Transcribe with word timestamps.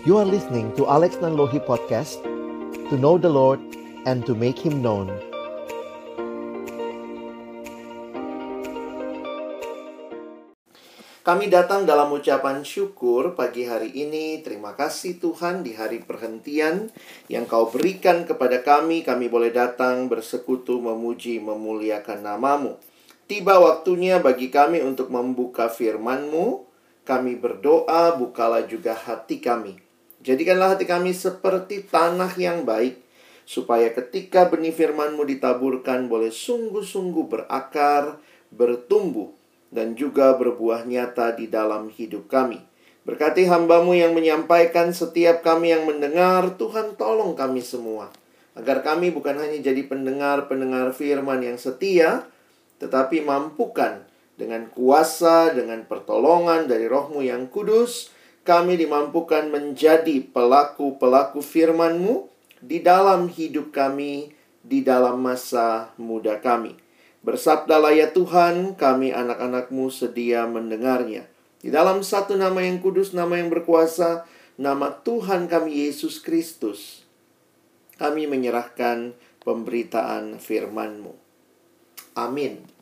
You 0.00 0.16
are 0.16 0.24
listening 0.24 0.72
to 0.80 0.88
Alex 0.88 1.20
Nanlohi 1.20 1.60
Podcast 1.60 2.24
To 2.88 2.96
know 2.96 3.20
the 3.20 3.28
Lord 3.28 3.60
and 4.08 4.24
to 4.24 4.32
make 4.32 4.56
Him 4.56 4.80
known 4.80 5.12
Kami 11.20 11.52
datang 11.52 11.84
dalam 11.84 12.08
ucapan 12.16 12.64
syukur 12.64 13.36
pagi 13.36 13.68
hari 13.68 13.92
ini. 13.92 14.40
Terima 14.40 14.72
kasih 14.72 15.20
Tuhan 15.20 15.68
di 15.68 15.76
hari 15.76 16.00
perhentian 16.00 16.88
yang 17.28 17.44
kau 17.44 17.68
berikan 17.68 18.24
kepada 18.24 18.64
kami. 18.64 19.04
Kami 19.04 19.28
boleh 19.28 19.52
datang 19.52 20.08
bersekutu, 20.08 20.80
memuji, 20.80 21.44
memuliakan 21.44 22.24
namamu. 22.24 22.80
Tiba 23.28 23.60
waktunya 23.60 24.16
bagi 24.16 24.48
kami 24.48 24.80
untuk 24.80 25.12
membuka 25.12 25.68
firman-Mu. 25.68 26.64
Kami 27.04 27.36
berdoa, 27.36 28.16
bukalah 28.16 28.64
juga 28.64 28.96
hati 28.96 29.44
kami. 29.44 29.89
Jadikanlah 30.20 30.76
hati 30.76 30.84
kami 30.84 31.16
seperti 31.16 31.88
tanah 31.88 32.36
yang 32.36 32.68
baik, 32.68 33.00
supaya 33.48 33.88
ketika 33.90 34.52
benih 34.52 34.70
firman-Mu 34.70 35.24
ditaburkan 35.24 36.12
boleh 36.12 36.28
sungguh-sungguh 36.28 37.24
berakar, 37.24 38.20
bertumbuh, 38.52 39.32
dan 39.72 39.96
juga 39.96 40.36
berbuah 40.36 40.84
nyata 40.84 41.32
di 41.34 41.48
dalam 41.48 41.88
hidup 41.88 42.28
kami. 42.28 42.60
Berkati 43.08 43.48
hambamu 43.48 43.96
yang 43.96 44.12
menyampaikan 44.12 44.92
setiap 44.92 45.40
kami 45.40 45.72
yang 45.72 45.88
mendengar, 45.88 46.52
Tuhan 46.60 47.00
tolong 47.00 47.32
kami 47.32 47.64
semua. 47.64 48.12
Agar 48.52 48.84
kami 48.84 49.08
bukan 49.08 49.40
hanya 49.40 49.56
jadi 49.56 49.88
pendengar-pendengar 49.88 50.92
firman 50.92 51.40
yang 51.40 51.56
setia, 51.56 52.28
tetapi 52.76 53.24
mampukan 53.24 54.04
dengan 54.36 54.68
kuasa, 54.68 55.48
dengan 55.56 55.80
pertolongan 55.88 56.68
dari 56.68 56.84
rohmu 56.84 57.24
yang 57.24 57.48
kudus, 57.48 58.12
kami 58.50 58.74
dimampukan 58.74 59.46
menjadi 59.46 60.26
pelaku-pelaku 60.26 61.38
firman-Mu 61.38 62.26
di 62.58 62.82
dalam 62.82 63.30
hidup 63.30 63.70
kami, 63.70 64.34
di 64.66 64.82
dalam 64.82 65.22
masa 65.22 65.94
muda 65.94 66.42
kami. 66.42 66.74
Bersabdalah 67.22 67.94
ya 67.94 68.10
Tuhan, 68.10 68.74
kami 68.74 69.14
anak-anakmu 69.14 69.86
sedia 69.94 70.50
mendengarnya. 70.50 71.30
Di 71.62 71.70
dalam 71.70 72.02
satu 72.02 72.34
nama 72.34 72.58
yang 72.66 72.82
kudus, 72.82 73.14
nama 73.14 73.38
yang 73.38 73.54
berkuasa, 73.54 74.26
nama 74.58 74.98
Tuhan 74.98 75.46
kami 75.46 75.86
Yesus 75.86 76.18
Kristus. 76.18 77.06
Kami 78.02 78.26
menyerahkan 78.26 79.14
pemberitaan 79.46 80.42
firman-Mu. 80.42 81.14
Amin. 82.18 82.79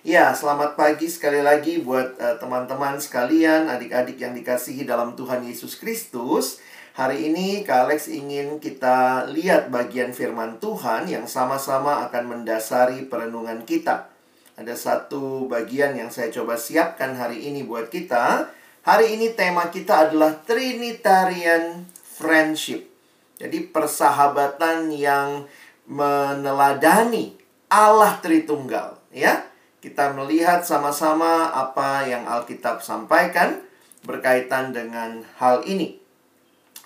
Ya, 0.00 0.32
selamat 0.32 0.80
pagi 0.80 1.12
sekali 1.12 1.44
lagi 1.44 1.84
buat 1.84 2.16
eh, 2.16 2.40
teman-teman 2.40 2.96
uh, 2.96 3.04
sekalian, 3.04 3.68
adik-adik 3.68 4.16
yang 4.16 4.32
dikasihi 4.32 4.88
dalam 4.88 5.12
Tuhan 5.12 5.44
Yesus 5.44 5.76
Kristus. 5.76 6.56
Hari 6.96 7.28
ini 7.28 7.60
Kak 7.68 7.84
Alex 7.84 8.08
ingin 8.08 8.56
kita 8.64 9.28
lihat 9.28 9.68
bagian 9.68 10.16
firman 10.16 10.56
Tuhan 10.56 11.04
yang 11.04 11.28
sama-sama 11.28 12.00
akan 12.08 12.32
mendasari 12.32 13.12
perenungan 13.12 13.68
kita. 13.68 14.08
Ada 14.56 14.72
satu 14.72 15.44
bagian 15.52 15.92
yang 15.92 16.08
saya 16.08 16.32
coba 16.32 16.56
siapkan 16.56 17.12
hari 17.20 17.52
ini 17.52 17.68
buat 17.68 17.92
kita. 17.92 18.48
Hari 18.88 19.20
ini 19.20 19.36
tema 19.36 19.68
kita 19.68 20.08
adalah 20.08 20.32
Trinitarian 20.48 21.84
Friendship. 21.92 22.88
Jadi 23.36 23.68
persahabatan 23.68 24.96
yang 24.96 25.44
meneladani 25.84 27.36
Allah 27.68 28.16
Tritunggal, 28.24 28.96
ya. 29.12 29.49
Kita 29.80 30.12
melihat 30.12 30.60
sama-sama 30.60 31.48
apa 31.56 32.04
yang 32.04 32.28
Alkitab 32.28 32.84
sampaikan 32.84 33.64
berkaitan 34.04 34.76
dengan 34.76 35.24
hal 35.40 35.64
ini 35.64 36.00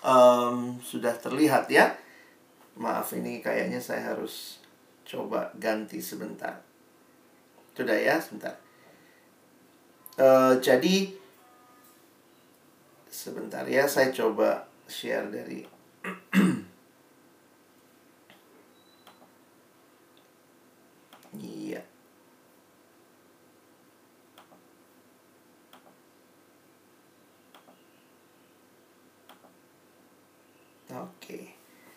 um, 0.05 0.79
sudah 0.79 1.11
terlihat 1.17 1.67
ya. 1.67 1.97
Maaf 2.79 3.11
ini 3.15 3.39
kayaknya 3.39 3.79
saya 3.83 4.15
harus 4.15 4.59
coba 5.07 5.51
ganti 5.59 5.99
sebentar. 5.99 6.61
Sudah 7.75 7.95
ya, 7.95 8.19
sebentar. 8.19 8.55
Uh, 10.15 10.55
jadi 10.63 11.11
sebentar 13.11 13.67
ya, 13.67 13.87
saya 13.87 14.11
coba 14.11 14.67
share 14.87 15.27
dari 15.27 15.67
Oke. 31.05 31.53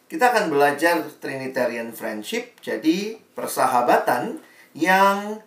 Kita 0.08 0.32
akan 0.32 0.48
belajar 0.48 1.04
Trinitarian 1.20 1.92
Friendship, 1.92 2.56
jadi 2.64 3.20
persahabatan 3.36 4.40
yang 4.72 5.44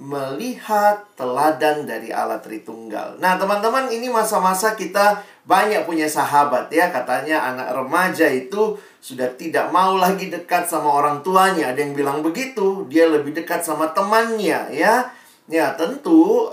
melihat 0.00 1.06
teladan 1.14 1.86
dari 1.86 2.10
Allah 2.10 2.42
Tritunggal. 2.42 3.20
Nah, 3.22 3.38
teman-teman, 3.38 3.92
ini 3.92 4.10
masa-masa 4.10 4.74
kita 4.74 5.22
banyak 5.46 5.86
punya 5.86 6.10
sahabat 6.10 6.66
ya. 6.72 6.90
Katanya 6.90 7.46
anak 7.54 7.76
remaja 7.76 8.26
itu 8.26 8.74
sudah 8.98 9.30
tidak 9.38 9.70
mau 9.70 9.94
lagi 9.94 10.32
dekat 10.32 10.66
sama 10.66 10.90
orang 10.90 11.22
tuanya. 11.22 11.70
Ada 11.70 11.84
yang 11.84 11.94
bilang 11.94 12.18
begitu, 12.26 12.88
dia 12.90 13.06
lebih 13.06 13.36
dekat 13.36 13.62
sama 13.62 13.92
temannya 13.94 14.74
ya. 14.74 15.12
Ya, 15.44 15.76
tentu 15.76 16.48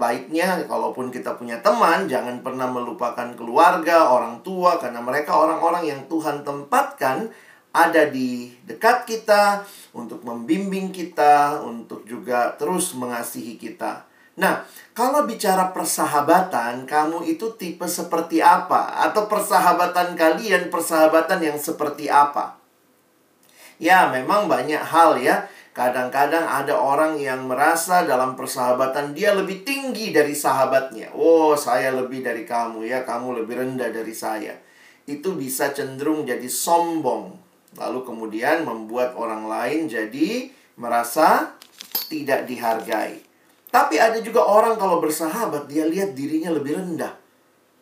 baiknya 0.00 0.64
kalaupun 0.64 1.12
kita 1.12 1.36
punya 1.36 1.60
teman, 1.60 2.08
jangan 2.08 2.40
pernah 2.40 2.64
melupakan 2.72 3.28
keluarga, 3.36 4.08
orang 4.08 4.40
tua, 4.40 4.80
karena 4.80 5.04
mereka 5.04 5.36
orang-orang 5.36 5.84
yang 5.84 6.00
Tuhan 6.08 6.40
tempatkan 6.40 7.28
ada 7.70 8.08
di 8.08 8.48
dekat 8.64 9.04
kita 9.04 9.60
untuk 9.92 10.24
membimbing 10.24 10.88
kita, 10.88 11.60
untuk 11.60 12.08
juga 12.08 12.56
terus 12.56 12.96
mengasihi 12.96 13.60
kita. 13.60 14.08
Nah, 14.40 14.64
kalau 14.96 15.28
bicara 15.28 15.68
persahabatan, 15.76 16.88
kamu 16.88 17.28
itu 17.28 17.52
tipe 17.60 17.84
seperti 17.84 18.40
apa? 18.40 19.04
Atau 19.04 19.28
persahabatan 19.28 20.16
kalian, 20.16 20.72
persahabatan 20.72 21.44
yang 21.44 21.60
seperti 21.60 22.08
apa? 22.08 22.56
Ya, 23.76 24.08
memang 24.08 24.48
banyak 24.48 24.80
hal 24.80 25.20
ya 25.20 25.44
Kadang-kadang 25.70 26.50
ada 26.50 26.74
orang 26.74 27.14
yang 27.22 27.46
merasa 27.46 28.02
dalam 28.02 28.34
persahabatan 28.34 29.14
dia 29.14 29.30
lebih 29.30 29.62
tinggi 29.62 30.10
dari 30.10 30.34
sahabatnya. 30.34 31.14
Oh, 31.14 31.54
saya 31.54 31.94
lebih 31.94 32.26
dari 32.26 32.42
kamu 32.42 32.90
ya, 32.90 33.06
kamu 33.06 33.42
lebih 33.42 33.54
rendah 33.62 33.94
dari 33.94 34.10
saya. 34.10 34.58
Itu 35.06 35.38
bisa 35.38 35.70
cenderung 35.70 36.26
jadi 36.26 36.46
sombong. 36.50 37.38
Lalu 37.78 38.02
kemudian 38.02 38.66
membuat 38.66 39.14
orang 39.14 39.46
lain 39.46 39.86
jadi 39.86 40.50
merasa 40.74 41.54
tidak 42.10 42.50
dihargai. 42.50 43.22
Tapi 43.70 43.94
ada 44.02 44.18
juga 44.18 44.42
orang 44.42 44.74
kalau 44.74 44.98
bersahabat 44.98 45.70
dia 45.70 45.86
lihat 45.86 46.18
dirinya 46.18 46.50
lebih 46.50 46.74
rendah. 46.82 47.14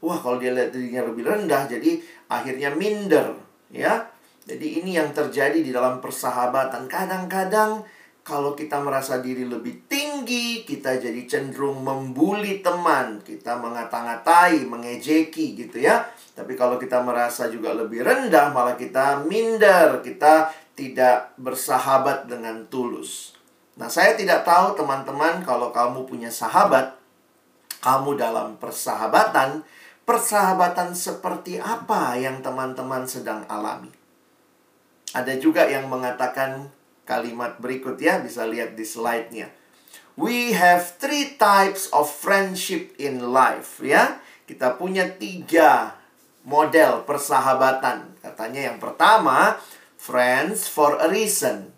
Wah, 0.05 0.20
kalau 0.20 0.37
dia 0.37 0.53
lihat 0.53 0.76
dirinya 0.76 1.09
lebih 1.09 1.25
rendah 1.25 1.65
jadi 1.65 2.05
akhirnya 2.28 2.76
minder, 2.76 3.32
ya. 3.72 4.12
Jadi 4.49 4.81
ini 4.81 4.97
yang 4.97 5.13
terjadi 5.13 5.61
di 5.61 5.69
dalam 5.69 6.01
persahabatan. 6.01 6.89
Kadang-kadang 6.89 7.85
kalau 8.25 8.57
kita 8.57 8.81
merasa 8.81 9.21
diri 9.21 9.45
lebih 9.45 9.85
tinggi, 9.85 10.65
kita 10.65 10.97
jadi 10.97 11.21
cenderung 11.29 11.85
membuli 11.85 12.65
teman, 12.65 13.21
kita 13.21 13.61
mengata-ngatai, 13.61 14.65
mengejeki 14.65 15.53
gitu 15.53 15.85
ya. 15.85 16.09
Tapi 16.33 16.57
kalau 16.57 16.81
kita 16.81 17.05
merasa 17.05 17.53
juga 17.53 17.77
lebih 17.77 18.01
rendah, 18.01 18.49
malah 18.49 18.77
kita 18.77 19.21
minder, 19.29 20.01
kita 20.01 20.49
tidak 20.73 21.37
bersahabat 21.37 22.25
dengan 22.25 22.65
tulus. 22.73 23.37
Nah, 23.77 23.93
saya 23.93 24.17
tidak 24.17 24.49
tahu 24.49 24.81
teman-teman 24.81 25.45
kalau 25.45 25.73
kamu 25.77 26.09
punya 26.09 26.33
sahabat, 26.33 26.97
kamu 27.85 28.17
dalam 28.17 28.56
persahabatan, 28.56 29.61
persahabatan 30.09 30.97
seperti 30.97 31.61
apa 31.61 32.17
yang 32.17 32.41
teman-teman 32.41 33.05
sedang 33.05 33.44
alami? 33.51 33.98
Ada 35.16 35.40
juga 35.40 35.64
yang 35.64 35.88
mengatakan 35.88 36.69
kalimat 37.08 37.56
berikut 37.56 37.96
ya, 37.96 38.20
bisa 38.20 38.44
lihat 38.44 38.76
di 38.76 38.84
slide-nya. 38.84 39.49
We 40.19 40.52
have 40.52 40.99
three 40.99 41.38
types 41.38 41.87
of 41.94 42.10
friendship 42.10 42.93
in 42.99 43.31
life 43.31 43.78
ya. 43.78 44.19
Kita 44.44 44.75
punya 44.75 45.06
tiga 45.14 45.94
model 46.43 47.06
persahabatan. 47.06 48.19
Katanya 48.19 48.72
yang 48.72 48.78
pertama, 48.82 49.60
friends 49.94 50.66
for 50.66 50.99
a 50.99 51.06
reason. 51.06 51.70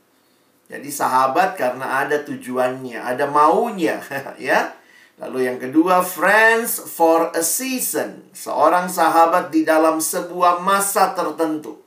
Jadi 0.70 0.86
sahabat 0.86 1.58
karena 1.58 2.06
ada 2.06 2.22
tujuannya, 2.22 3.02
ada 3.02 3.26
maunya 3.26 3.98
ya. 4.38 4.72
Lalu 5.20 5.50
yang 5.50 5.58
kedua, 5.60 6.00
friends 6.00 6.80
for 6.80 7.34
a 7.36 7.44
season. 7.44 8.24
Seorang 8.32 8.88
sahabat 8.88 9.52
di 9.52 9.68
dalam 9.68 10.00
sebuah 10.00 10.64
masa 10.64 11.12
tertentu. 11.12 11.79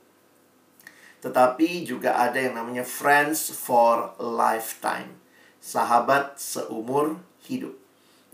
Tetapi 1.24 1.88
juga 1.88 2.20
ada 2.20 2.36
yang 2.36 2.60
namanya 2.60 2.84
friends 2.84 3.48
for 3.48 4.12
lifetime. 4.20 5.16
Sahabat 5.56 6.36
seumur 6.36 7.16
hidup. 7.48 7.72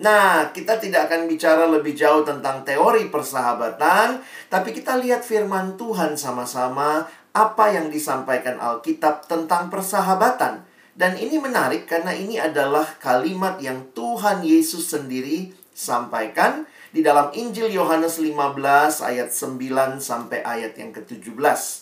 Nah, 0.00 0.50
kita 0.50 0.80
tidak 0.80 1.06
akan 1.06 1.30
bicara 1.30 1.68
lebih 1.70 1.92
jauh 1.94 2.24
tentang 2.24 2.64
teori 2.64 3.12
persahabatan, 3.12 4.18
tapi 4.48 4.72
kita 4.72 4.96
lihat 4.96 5.22
firman 5.22 5.76
Tuhan 5.76 6.16
sama-sama 6.16 7.06
apa 7.30 7.64
yang 7.70 7.92
disampaikan 7.92 8.58
Alkitab 8.58 9.28
tentang 9.30 9.70
persahabatan. 9.70 10.66
Dan 10.96 11.14
ini 11.14 11.38
menarik 11.38 11.86
karena 11.86 12.10
ini 12.10 12.40
adalah 12.40 12.98
kalimat 12.98 13.62
yang 13.62 13.92
Tuhan 13.94 14.42
Yesus 14.42 14.90
sendiri 14.90 15.54
sampaikan 15.70 16.66
di 16.90 17.00
dalam 17.06 17.30
Injil 17.30 17.70
Yohanes 17.70 18.18
15 18.18 19.06
ayat 19.06 19.30
9 19.30 20.02
sampai 20.02 20.42
ayat 20.42 20.74
yang 20.74 20.90
ke-17. 20.90 21.79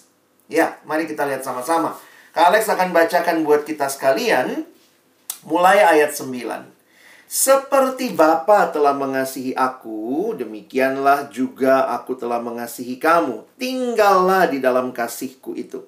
Ya, 0.48 0.80
mari 0.88 1.04
kita 1.04 1.28
lihat 1.28 1.44
sama-sama. 1.44 1.92
Kak 2.32 2.48
Alex 2.48 2.72
akan 2.72 2.96
bacakan 2.96 3.44
buat 3.44 3.68
kita 3.68 3.84
sekalian 3.92 4.64
mulai 5.44 5.84
ayat 5.84 6.16
9. 6.16 6.32
Seperti 7.28 8.16
Bapa 8.16 8.72
telah 8.72 8.96
mengasihi 8.96 9.52
aku, 9.52 10.32
demikianlah 10.32 11.28
juga 11.28 11.92
aku 11.92 12.16
telah 12.16 12.40
mengasihi 12.40 12.96
kamu. 12.96 13.44
Tinggallah 13.60 14.48
di 14.48 14.64
dalam 14.64 14.96
kasihku 14.96 15.52
itu. 15.52 15.84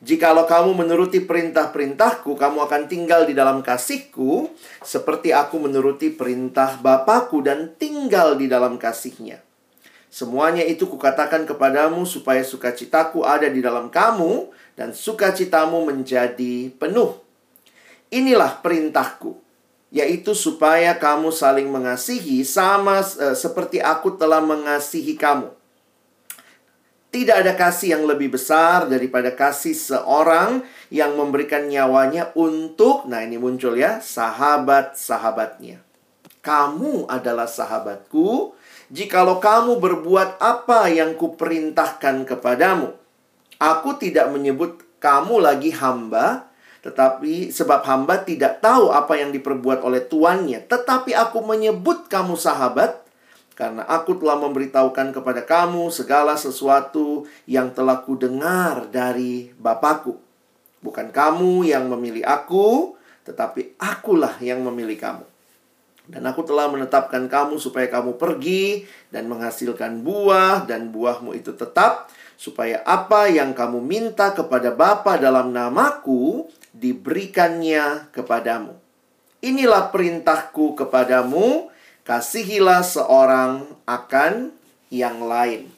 Jikalau 0.00 0.48
kamu 0.48 0.72
menuruti 0.72 1.20
perintah-perintahku, 1.20 2.34
kamu 2.34 2.58
akan 2.64 2.82
tinggal 2.88 3.28
di 3.28 3.36
dalam 3.36 3.60
kasihku, 3.60 4.48
seperti 4.80 5.36
aku 5.36 5.60
menuruti 5.60 6.08
perintah 6.08 6.80
Bapakku 6.80 7.44
dan 7.44 7.76
tinggal 7.76 8.40
di 8.40 8.48
dalam 8.48 8.80
kasihnya. 8.80 9.51
Semuanya 10.12 10.60
itu 10.60 10.84
kukatakan 10.84 11.48
kepadamu 11.48 12.04
supaya 12.04 12.44
sukacitaku 12.44 13.24
ada 13.24 13.48
di 13.48 13.64
dalam 13.64 13.88
kamu 13.88 14.52
dan 14.76 14.92
sukacitamu 14.92 15.88
menjadi 15.88 16.68
penuh. 16.76 17.16
Inilah 18.12 18.60
perintahku 18.60 19.40
yaitu 19.92 20.32
supaya 20.32 20.96
kamu 20.96 21.28
saling 21.28 21.68
mengasihi 21.68 22.44
sama 22.48 23.04
uh, 23.04 23.36
seperti 23.36 23.80
aku 23.80 24.16
telah 24.16 24.40
mengasihi 24.40 25.16
kamu. 25.20 25.52
Tidak 27.12 27.44
ada 27.44 27.52
kasih 27.52 28.00
yang 28.00 28.08
lebih 28.08 28.32
besar 28.32 28.88
daripada 28.88 29.28
kasih 29.36 29.76
seorang 29.76 30.64
yang 30.88 31.12
memberikan 31.12 31.68
nyawanya 31.68 32.32
untuk, 32.32 33.04
nah 33.04 33.20
ini 33.20 33.36
muncul 33.36 33.76
ya, 33.76 34.00
sahabat-sahabatnya. 34.00 35.84
Kamu 36.40 37.12
adalah 37.12 37.44
sahabatku 37.44 38.56
jikalau 38.92 39.40
kamu 39.40 39.80
berbuat 39.80 40.36
apa 40.36 40.92
yang 40.92 41.16
kuperintahkan 41.16 42.28
kepadamu. 42.28 42.92
Aku 43.56 43.96
tidak 43.96 44.28
menyebut 44.28 44.84
kamu 45.00 45.40
lagi 45.40 45.72
hamba, 45.72 46.52
tetapi 46.84 47.48
sebab 47.48 47.82
hamba 47.88 48.20
tidak 48.20 48.60
tahu 48.60 48.92
apa 48.92 49.16
yang 49.16 49.32
diperbuat 49.32 49.80
oleh 49.80 50.04
tuannya. 50.04 50.60
Tetapi 50.68 51.16
aku 51.16 51.40
menyebut 51.40 52.06
kamu 52.12 52.36
sahabat, 52.36 53.00
karena 53.56 53.86
aku 53.88 54.20
telah 54.20 54.36
memberitahukan 54.36 55.14
kepada 55.16 55.40
kamu 55.46 55.88
segala 55.88 56.36
sesuatu 56.36 57.24
yang 57.48 57.72
telah 57.72 58.04
kudengar 58.04 58.90
dari 58.92 59.54
Bapakku. 59.56 60.20
Bukan 60.82 61.14
kamu 61.14 61.70
yang 61.70 61.86
memilih 61.86 62.26
aku, 62.26 62.98
tetapi 63.22 63.78
akulah 63.78 64.34
yang 64.42 64.66
memilih 64.66 64.98
kamu. 64.98 65.31
Dan 66.10 66.26
aku 66.26 66.42
telah 66.42 66.66
menetapkan 66.66 67.30
kamu 67.30 67.62
supaya 67.62 67.86
kamu 67.86 68.18
pergi 68.18 68.88
dan 69.14 69.30
menghasilkan 69.30 70.02
buah 70.02 70.66
dan 70.66 70.90
buahmu 70.90 71.38
itu 71.38 71.54
tetap 71.54 72.10
supaya 72.34 72.82
apa 72.82 73.30
yang 73.30 73.54
kamu 73.54 73.78
minta 73.78 74.34
kepada 74.34 74.74
Bapa 74.74 75.14
dalam 75.14 75.54
namaku 75.54 76.50
diberikannya 76.74 78.10
kepadamu. 78.10 78.74
Inilah 79.42 79.94
perintahku 79.94 80.74
kepadamu, 80.74 81.70
kasihilah 82.02 82.82
seorang 82.82 83.66
akan 83.86 84.54
yang 84.90 85.22
lain. 85.22 85.70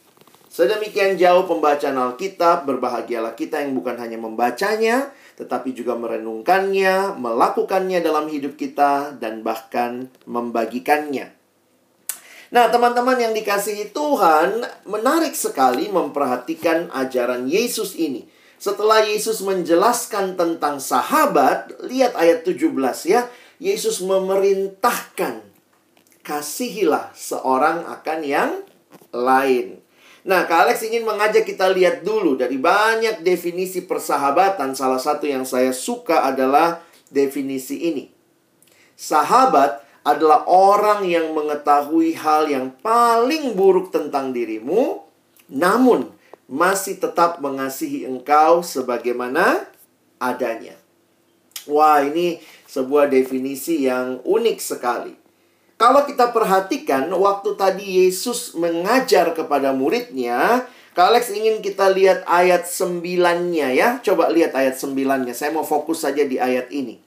Sedemikian 0.54 1.18
jauh 1.18 1.50
pembacaan 1.50 1.98
Alkitab, 1.98 2.62
berbahagialah 2.62 3.34
kita 3.34 3.58
yang 3.58 3.74
bukan 3.74 3.98
hanya 3.98 4.14
membacanya, 4.22 5.10
tetapi 5.34 5.74
juga 5.74 5.98
merenungkannya, 5.98 7.18
melakukannya 7.18 7.98
dalam 7.98 8.30
hidup 8.30 8.54
kita, 8.54 9.18
dan 9.18 9.42
bahkan 9.42 10.14
membagikannya. 10.30 11.34
Nah, 12.54 12.70
teman-teman 12.70 13.18
yang 13.18 13.34
dikasihi 13.34 13.90
Tuhan, 13.90 14.62
menarik 14.86 15.34
sekali 15.34 15.90
memperhatikan 15.90 16.86
ajaran 16.94 17.50
Yesus 17.50 17.98
ini. 17.98 18.30
Setelah 18.54 19.02
Yesus 19.02 19.42
menjelaskan 19.42 20.38
tentang 20.38 20.78
sahabat, 20.78 21.82
lihat 21.82 22.14
ayat 22.14 22.46
17 22.46 23.10
ya. 23.10 23.26
Yesus 23.58 23.98
memerintahkan, 24.06 25.42
kasihilah 26.22 27.10
seorang 27.10 27.90
akan 27.90 28.20
yang 28.22 28.50
lain. 29.10 29.83
Nah, 30.24 30.48
Kak 30.48 30.68
Alex 30.68 30.80
ingin 30.88 31.04
mengajak 31.04 31.44
kita 31.44 31.68
lihat 31.68 32.00
dulu 32.00 32.40
dari 32.40 32.56
banyak 32.56 33.20
definisi 33.20 33.84
persahabatan. 33.84 34.72
Salah 34.72 34.96
satu 34.96 35.28
yang 35.28 35.44
saya 35.44 35.68
suka 35.76 36.24
adalah 36.24 36.80
definisi 37.12 37.92
ini. 37.92 38.08
Sahabat 38.96 39.84
adalah 40.00 40.48
orang 40.48 41.04
yang 41.04 41.36
mengetahui 41.36 42.16
hal 42.16 42.48
yang 42.48 42.72
paling 42.80 43.52
buruk 43.52 43.92
tentang 43.92 44.32
dirimu, 44.32 45.04
namun 45.52 46.08
masih 46.48 46.96
tetap 47.00 47.40
mengasihi 47.44 48.08
engkau 48.08 48.64
sebagaimana 48.64 49.64
adanya. 50.16 50.76
Wah, 51.64 52.04
ini 52.04 52.40
sebuah 52.68 53.08
definisi 53.08 53.88
yang 53.88 54.20
unik 54.24 54.58
sekali. 54.60 55.23
Kalau 55.74 56.06
kita 56.06 56.30
perhatikan, 56.30 57.10
waktu 57.10 57.58
tadi 57.58 58.06
Yesus 58.06 58.54
mengajar 58.54 59.34
kepada 59.34 59.74
muridnya, 59.74 60.66
Kak 60.94 61.10
Alex 61.10 61.34
ingin 61.34 61.58
kita 61.58 61.90
lihat 61.90 62.22
ayat 62.30 62.70
sembilannya 62.70 63.74
ya. 63.74 63.98
Coba 63.98 64.30
lihat 64.30 64.54
ayat 64.54 64.78
sembilannya. 64.78 65.34
Saya 65.34 65.50
mau 65.50 65.66
fokus 65.66 66.06
saja 66.06 66.22
di 66.22 66.38
ayat 66.38 66.70
ini. 66.70 67.02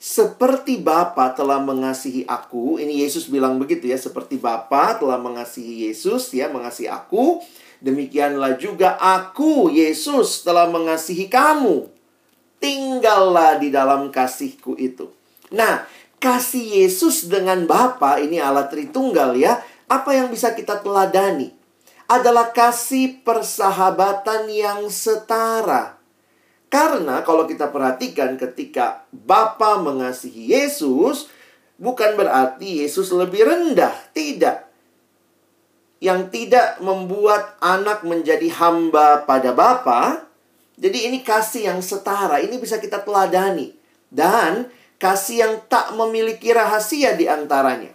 Seperti 0.00 0.80
Bapa 0.80 1.36
telah 1.36 1.60
mengasihi 1.60 2.24
aku, 2.24 2.80
ini 2.80 3.04
Yesus 3.04 3.28
bilang 3.28 3.60
begitu 3.60 3.84
ya, 3.84 4.00
seperti 4.00 4.40
Bapa 4.40 4.96
telah 4.96 5.20
mengasihi 5.20 5.92
Yesus 5.92 6.32
ya, 6.32 6.48
mengasihi 6.48 6.88
aku, 6.88 7.44
demikianlah 7.84 8.56
juga 8.56 8.96
aku 8.96 9.68
Yesus 9.68 10.40
telah 10.40 10.72
mengasihi 10.72 11.28
kamu. 11.28 11.92
Tinggallah 12.56 13.60
di 13.60 13.68
dalam 13.68 14.08
kasihku 14.08 14.80
itu. 14.80 15.12
Nah, 15.52 15.84
kasih 16.20 16.84
Yesus 16.84 17.26
dengan 17.26 17.64
Bapa 17.64 18.20
ini 18.20 18.38
alat 18.38 18.68
Tritunggal 18.68 19.34
ya. 19.40 19.58
Apa 19.90 20.14
yang 20.14 20.30
bisa 20.30 20.54
kita 20.54 20.78
teladani? 20.78 21.50
Adalah 22.06 22.54
kasih 22.54 23.24
persahabatan 23.26 24.46
yang 24.46 24.86
setara. 24.86 25.98
Karena 26.70 27.26
kalau 27.26 27.50
kita 27.50 27.66
perhatikan 27.66 28.38
ketika 28.38 29.02
Bapa 29.10 29.82
mengasihi 29.82 30.54
Yesus, 30.54 31.26
bukan 31.80 32.14
berarti 32.14 32.86
Yesus 32.86 33.10
lebih 33.10 33.42
rendah, 33.42 33.90
tidak. 34.14 34.70
Yang 35.98 36.30
tidak 36.30 36.78
membuat 36.78 37.58
anak 37.58 38.06
menjadi 38.06 38.46
hamba 38.54 39.26
pada 39.26 39.50
Bapa. 39.50 40.30
Jadi 40.78 41.10
ini 41.10 41.26
kasih 41.26 41.74
yang 41.74 41.82
setara, 41.82 42.38
ini 42.38 42.54
bisa 42.62 42.78
kita 42.78 43.02
teladani. 43.02 43.74
Dan 44.06 44.70
kasih 45.00 45.36
yang 45.42 45.54
tak 45.66 45.96
memiliki 45.96 46.52
rahasia 46.52 47.16
di 47.16 47.24
antaranya. 47.24 47.90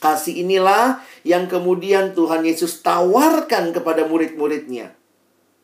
Kasih 0.00 0.40
inilah 0.40 1.04
yang 1.22 1.46
kemudian 1.46 2.16
Tuhan 2.16 2.42
Yesus 2.42 2.80
tawarkan 2.80 3.76
kepada 3.76 4.08
murid-muridnya. 4.08 4.96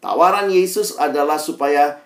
Tawaran 0.00 0.48
Yesus 0.52 0.96
adalah 0.96 1.36
supaya 1.36 2.00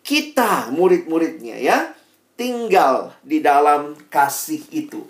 kita 0.00 0.72
murid-muridnya 0.72 1.60
ya 1.60 1.92
tinggal 2.40 3.12
di 3.20 3.44
dalam 3.44 3.96
kasih 4.08 4.64
itu. 4.72 5.04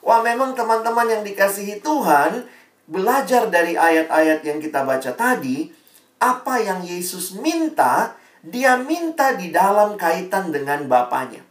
Wah, 0.00 0.24
memang 0.24 0.56
teman-teman 0.56 1.04
yang 1.12 1.22
dikasihi 1.24 1.84
Tuhan 1.84 2.48
belajar 2.88 3.52
dari 3.52 3.76
ayat-ayat 3.76 4.40
yang 4.40 4.58
kita 4.64 4.80
baca 4.88 5.12
tadi, 5.12 5.68
apa 6.16 6.56
yang 6.56 6.80
Yesus 6.80 7.36
minta, 7.36 8.16
dia 8.40 8.80
minta 8.80 9.36
di 9.36 9.52
dalam 9.52 10.00
kaitan 10.00 10.48
dengan 10.48 10.88
Bapaknya. 10.88 11.49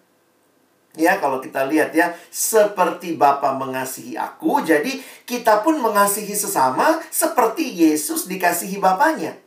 Ya, 0.98 1.22
kalau 1.22 1.38
kita 1.38 1.70
lihat 1.70 1.94
ya, 1.94 2.18
seperti 2.34 3.14
Bapa 3.14 3.54
mengasihi 3.54 4.18
aku, 4.18 4.66
jadi 4.66 4.98
kita 5.30 5.62
pun 5.62 5.78
mengasihi 5.78 6.34
sesama 6.34 6.98
seperti 7.14 7.70
Yesus 7.70 8.26
dikasihi 8.26 8.82
Bapaknya. 8.82 9.38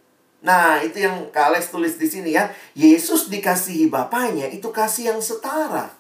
Nah, 0.43 0.83
itu 0.83 1.03
yang 1.03 1.31
Kak 1.35 1.55
Alex 1.55 1.71
tulis 1.71 1.99
di 1.99 2.07
sini 2.07 2.35
ya. 2.35 2.51
Yesus 2.75 3.31
dikasihi 3.31 3.91
Bapaknya 3.91 4.51
itu 4.51 4.71
kasih 4.71 5.15
yang 5.15 5.21
setara. 5.23 5.91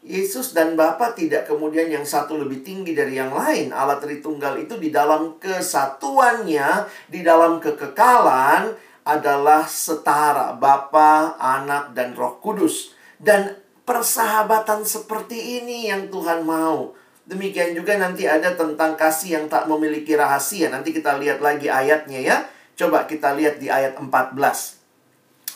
Yesus 0.00 0.56
dan 0.56 0.80
Bapa 0.80 1.12
tidak 1.12 1.44
kemudian 1.44 1.92
yang 1.92 2.08
satu 2.08 2.40
lebih 2.40 2.64
tinggi 2.64 2.96
dari 2.96 3.20
yang 3.20 3.36
lain. 3.36 3.72
Allah 3.72 4.00
Tritunggal 4.00 4.64
itu 4.64 4.80
di 4.80 4.88
dalam 4.88 5.36
kesatuannya, 5.36 6.88
di 7.08 7.20
dalam 7.20 7.60
kekekalan 7.60 8.72
adalah 9.04 9.68
setara 9.68 10.56
Bapa, 10.56 11.36
Anak, 11.36 11.92
dan 11.92 12.16
Roh 12.16 12.40
Kudus. 12.40 12.96
Dan 13.20 13.52
persahabatan 13.90 14.86
seperti 14.86 15.58
ini 15.58 15.90
yang 15.90 16.06
Tuhan 16.14 16.46
mau. 16.46 16.94
Demikian 17.26 17.74
juga 17.74 17.98
nanti 17.98 18.22
ada 18.22 18.54
tentang 18.54 18.94
kasih 18.94 19.42
yang 19.42 19.46
tak 19.50 19.66
memiliki 19.66 20.14
rahasia. 20.14 20.70
Nanti 20.70 20.94
kita 20.94 21.18
lihat 21.18 21.42
lagi 21.42 21.66
ayatnya 21.66 22.22
ya. 22.22 22.36
Coba 22.78 23.10
kita 23.10 23.34
lihat 23.34 23.58
di 23.58 23.66
ayat 23.66 23.98
14. 23.98 24.38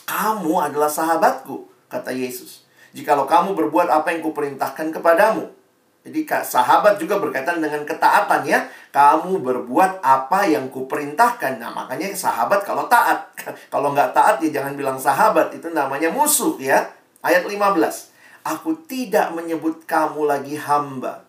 Kamu 0.03 0.53
adalah 0.59 0.91
sahabatku, 0.91 1.87
kata 1.87 2.11
Yesus. 2.11 2.67
Jikalau 2.91 3.23
kamu 3.23 3.55
berbuat 3.55 3.87
apa 3.87 4.11
yang 4.11 4.19
kuperintahkan 4.27 4.91
kepadamu. 4.91 5.55
Jadi 6.03 6.27
sahabat 6.27 6.99
juga 6.99 7.17
berkaitan 7.17 7.63
dengan 7.63 7.87
ketaatan 7.87 8.43
ya. 8.45 8.67
Kamu 8.91 9.39
berbuat 9.41 10.03
apa 10.03 10.45
yang 10.45 10.67
kuperintahkan. 10.67 11.57
Nah 11.57 11.71
makanya 11.71 12.11
sahabat 12.11 12.67
kalau 12.67 12.85
taat. 12.91 13.31
kalau 13.73 13.95
nggak 13.95 14.11
taat 14.11 14.43
ya 14.43 14.59
jangan 14.59 14.75
bilang 14.75 14.99
sahabat. 14.99 15.55
Itu 15.55 15.71
namanya 15.71 16.11
musuh 16.11 16.59
ya. 16.59 16.83
Ayat 17.25 17.47
15. 17.47 18.14
Aku 18.45 18.77
tidak 18.85 19.33
menyebut 19.33 19.89
kamu 19.89 20.29
lagi 20.29 20.53
hamba. 20.53 21.25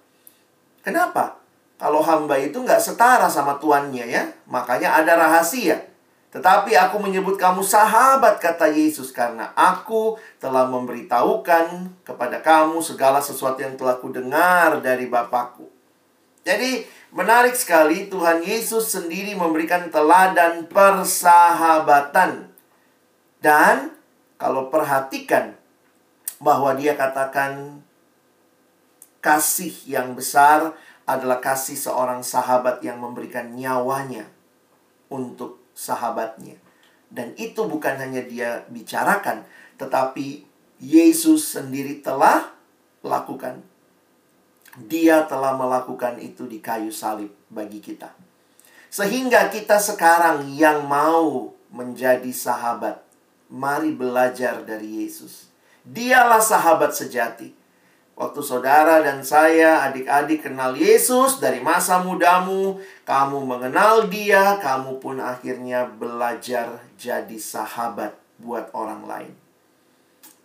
Kenapa? 0.85 1.41
Kalau 1.81 2.05
hamba 2.05 2.37
itu 2.37 2.61
nggak 2.61 2.77
setara 2.77 3.25
sama 3.33 3.57
tuannya 3.57 4.05
ya. 4.05 4.29
Makanya 4.45 5.01
ada 5.01 5.17
rahasia. 5.17 5.81
Tetapi 6.29 6.77
aku 6.77 7.01
menyebut 7.01 7.41
kamu 7.41 7.65
sahabat 7.65 8.37
kata 8.37 8.69
Yesus 8.69 9.09
karena 9.09 9.57
aku 9.57 10.21
telah 10.37 10.69
memberitahukan 10.69 11.97
kepada 12.05 12.45
kamu 12.45 12.85
segala 12.85 13.25
sesuatu 13.25 13.65
yang 13.65 13.81
telah 13.81 13.97
kudengar 13.97 14.85
dari 14.85 15.09
Bapakku. 15.09 15.65
Jadi 16.45 16.85
menarik 17.17 17.57
sekali 17.57 18.13
Tuhan 18.13 18.45
Yesus 18.45 18.93
sendiri 18.93 19.33
memberikan 19.33 19.89
teladan 19.89 20.69
persahabatan. 20.69 22.53
Dan 23.41 23.97
kalau 24.37 24.69
perhatikan 24.69 25.56
bahwa 26.43 26.77
dia 26.77 26.95
katakan 26.95 27.81
kasih 29.25 29.73
yang 29.89 30.15
besar 30.15 30.77
adalah 31.07 31.39
kasih 31.39 31.79
seorang 31.79 32.21
sahabat 32.21 32.83
yang 32.83 32.99
memberikan 32.99 33.55
nyawanya 33.55 34.27
untuk 35.09 35.63
sahabatnya. 35.73 36.59
Dan 37.07 37.33
itu 37.39 37.63
bukan 37.65 37.95
hanya 38.03 38.27
dia 38.27 38.67
bicarakan, 38.67 39.47
tetapi 39.79 40.43
Yesus 40.83 41.55
sendiri 41.55 42.03
telah 42.03 42.53
lakukan. 43.07 43.63
Dia 44.77 45.25
telah 45.25 45.57
melakukan 45.57 46.21
itu 46.21 46.45
di 46.45 46.61
kayu 46.61 46.93
salib 46.93 47.33
bagi 47.49 47.81
kita. 47.81 48.13
Sehingga 48.93 49.49
kita 49.49 49.81
sekarang 49.81 50.53
yang 50.53 50.85
mau 50.85 51.55
menjadi 51.73 52.29
sahabat, 52.29 53.01
mari 53.49 53.95
belajar 53.95 54.61
dari 54.67 55.07
Yesus. 55.07 55.49
Dialah 55.87 56.43
sahabat 56.43 56.91
sejati. 56.91 57.55
Waktu 58.17 58.41
saudara 58.41 59.05
dan 59.05 59.21
saya, 59.21 59.87
adik-adik 59.87 60.49
kenal 60.49 60.73
Yesus 60.73 61.39
dari 61.39 61.61
masa 61.61 62.01
mudamu, 62.01 62.81
kamu 63.05 63.45
mengenal 63.45 64.09
dia, 64.09 64.57
kamu 64.59 64.99
pun 64.99 65.21
akhirnya 65.21 65.85
belajar 65.85 66.81
jadi 66.97 67.37
sahabat 67.37 68.17
buat 68.41 68.73
orang 68.73 69.05
lain. 69.05 69.35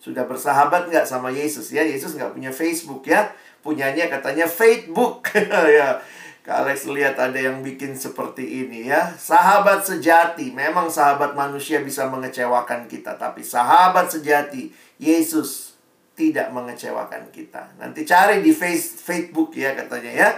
Sudah 0.04 0.28
bersahabat 0.28 0.92
nggak 0.92 1.08
sama 1.08 1.32
Yesus 1.32 1.72
ya? 1.72 1.82
Yesus 1.82 2.20
nggak 2.20 2.36
punya 2.36 2.52
Facebook 2.52 3.08
ya? 3.08 3.32
Punyanya 3.64 4.12
katanya 4.12 4.52
Facebook. 4.52 5.32
ya, 5.80 6.04
Kak 6.42 6.66
Alex 6.66 6.90
lihat 6.90 7.22
ada 7.22 7.38
yang 7.38 7.62
bikin 7.62 7.94
seperti 7.94 8.66
ini 8.66 8.90
ya. 8.90 9.14
Sahabat 9.14 9.86
sejati. 9.86 10.50
Memang 10.50 10.90
sahabat 10.90 11.38
manusia 11.38 11.86
bisa 11.86 12.10
mengecewakan 12.10 12.90
kita. 12.90 13.14
Tapi 13.14 13.46
sahabat 13.46 14.10
sejati, 14.10 14.74
Yesus 14.98 15.78
tidak 16.18 16.50
mengecewakan 16.50 17.30
kita. 17.30 17.78
Nanti 17.78 18.02
cari 18.10 18.42
di 18.42 18.58
face, 18.58 18.98
Facebook 18.98 19.54
ya 19.54 19.78
katanya 19.78 20.12
ya. 20.12 20.30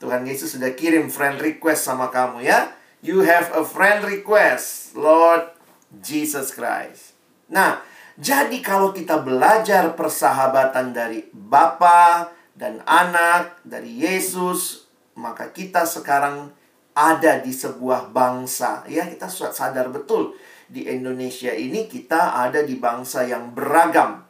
Tuhan 0.00 0.24
Yesus 0.24 0.56
sudah 0.56 0.72
kirim 0.72 1.12
friend 1.12 1.38
request 1.38 1.84
sama 1.84 2.08
kamu 2.08 2.48
ya. 2.48 2.72
You 3.04 3.20
have 3.28 3.52
a 3.52 3.62
friend 3.62 4.08
request, 4.08 4.96
Lord 4.96 5.52
Jesus 6.00 6.54
Christ. 6.56 7.12
Nah, 7.52 7.84
jadi 8.16 8.56
kalau 8.64 8.96
kita 8.96 9.20
belajar 9.20 9.92
persahabatan 9.92 10.96
dari 10.96 11.28
Bapa 11.32 12.32
dan 12.56 12.80
anak, 12.88 13.60
dari 13.64 14.00
Yesus, 14.00 14.86
maka 15.18 15.50
kita 15.50 15.84
sekarang 15.84 16.52
ada 16.92 17.40
di 17.40 17.52
sebuah 17.52 18.12
bangsa. 18.12 18.84
Ya, 18.88 19.08
kita 19.08 19.28
sadar 19.28 19.88
betul 19.88 20.36
di 20.68 20.88
Indonesia 20.88 21.52
ini 21.52 21.88
kita 21.88 22.36
ada 22.36 22.64
di 22.64 22.80
bangsa 22.80 23.28
yang 23.28 23.52
beragam 23.52 24.24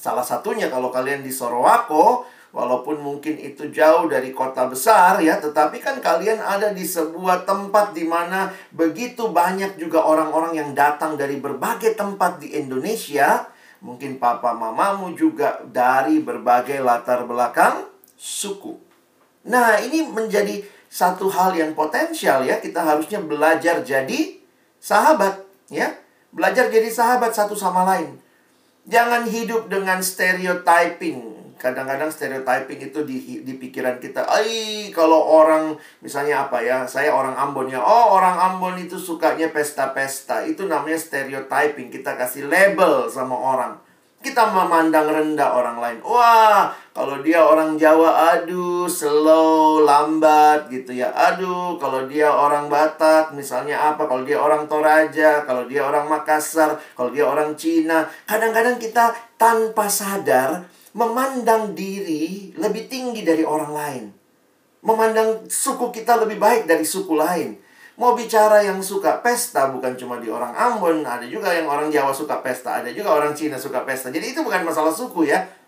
Salah 0.00 0.24
satunya 0.24 0.72
kalau 0.72 0.88
kalian 0.88 1.20
di 1.20 1.28
Sorowako, 1.28 2.24
walaupun 2.56 3.04
mungkin 3.04 3.36
itu 3.36 3.68
jauh 3.68 4.08
dari 4.08 4.32
kota 4.32 4.64
besar 4.64 5.20
ya, 5.20 5.36
tetapi 5.36 5.76
kan 5.76 6.00
kalian 6.00 6.40
ada 6.40 6.72
di 6.72 6.88
sebuah 6.88 7.44
tempat 7.44 7.92
di 7.92 8.08
mana 8.08 8.48
begitu 8.72 9.28
banyak 9.28 9.76
juga 9.76 10.00
orang-orang 10.00 10.56
yang 10.56 10.70
datang 10.72 11.20
dari 11.20 11.36
berbagai 11.36 12.00
tempat 12.00 12.40
di 12.40 12.56
Indonesia. 12.56 13.44
Mungkin 13.84 14.16
papa 14.16 14.56
mamamu 14.56 15.12
juga 15.12 15.60
dari 15.68 16.16
berbagai 16.24 16.80
latar 16.80 17.28
belakang 17.28 17.84
suku. 18.16 18.89
Nah, 19.48 19.80
ini 19.80 20.04
menjadi 20.04 20.60
satu 20.90 21.30
hal 21.30 21.54
yang 21.54 21.72
potensial 21.72 22.42
ya. 22.44 22.58
Kita 22.58 22.82
harusnya 22.82 23.22
belajar 23.22 23.80
jadi 23.86 24.36
sahabat 24.82 25.40
ya. 25.70 25.94
Belajar 26.34 26.68
jadi 26.68 26.90
sahabat 26.90 27.32
satu 27.32 27.54
sama 27.54 27.86
lain. 27.86 28.18
Jangan 28.90 29.24
hidup 29.30 29.70
dengan 29.70 30.02
stereotyping. 30.02 31.38
Kadang-kadang 31.60 32.08
stereotyping 32.08 32.80
itu 32.88 33.04
di, 33.04 33.44
di 33.44 33.52
pikiran 33.60 34.00
kita. 34.00 34.24
Ai, 34.24 34.88
kalau 34.96 35.20
orang 35.20 35.76
misalnya 36.00 36.48
apa 36.48 36.64
ya? 36.64 36.88
Saya 36.88 37.12
orang 37.12 37.36
Ambon 37.36 37.68
ya. 37.68 37.78
Oh, 37.78 38.16
orang 38.16 38.34
Ambon 38.34 38.80
itu 38.80 38.96
sukanya 38.96 39.52
pesta-pesta. 39.52 40.42
Itu 40.48 40.64
namanya 40.64 40.96
stereotyping. 40.96 41.92
Kita 41.92 42.16
kasih 42.16 42.48
label 42.48 43.12
sama 43.12 43.36
orang. 43.36 43.76
Kita 44.20 44.48
memandang 44.52 45.12
rendah 45.12 45.50
orang 45.52 45.76
lain. 45.80 45.98
Wah, 46.00 46.72
kalau 46.90 47.22
dia 47.22 47.38
orang 47.38 47.78
Jawa, 47.78 48.34
aduh, 48.34 48.90
slow, 48.90 49.86
lambat 49.86 50.66
gitu 50.74 50.90
ya. 50.90 51.14
Aduh, 51.14 51.78
kalau 51.78 52.10
dia 52.10 52.26
orang 52.26 52.66
Batak, 52.66 53.30
misalnya 53.30 53.94
apa? 53.94 54.10
Kalau 54.10 54.26
dia 54.26 54.42
orang 54.42 54.66
Toraja, 54.66 55.46
kalau 55.46 55.70
dia 55.70 55.86
orang 55.86 56.10
Makassar, 56.10 56.82
kalau 56.98 57.14
dia 57.14 57.22
orang 57.22 57.54
Cina. 57.54 58.10
Kadang-kadang 58.26 58.82
kita 58.82 59.14
tanpa 59.38 59.86
sadar 59.86 60.66
memandang 60.90 61.78
diri 61.78 62.50
lebih 62.58 62.90
tinggi 62.90 63.22
dari 63.22 63.46
orang 63.46 63.70
lain. 63.70 64.04
Memandang 64.82 65.46
suku 65.46 65.94
kita 65.94 66.18
lebih 66.18 66.42
baik 66.42 66.66
dari 66.66 66.82
suku 66.82 67.14
lain. 67.14 67.54
Mau 68.00 68.16
bicara 68.16 68.64
yang 68.64 68.80
suka 68.82 69.20
pesta 69.20 69.68
bukan 69.70 69.92
cuma 69.92 70.16
di 70.18 70.26
orang 70.26 70.56
Ambon, 70.56 71.04
ada 71.04 71.22
juga 71.28 71.52
yang 71.52 71.68
orang 71.68 71.92
Jawa 71.92 72.10
suka 72.10 72.40
pesta, 72.40 72.80
ada 72.80 72.90
juga 72.90 73.14
orang 73.14 73.36
Cina 73.36 73.60
suka 73.60 73.84
pesta. 73.84 74.10
Jadi 74.10 74.34
itu 74.34 74.40
bukan 74.42 74.66
masalah 74.66 74.90
suku 74.90 75.28
ya. 75.28 75.59